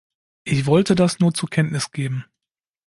[0.45, 2.25] Ich wollte das nur zur Kenntnis geben.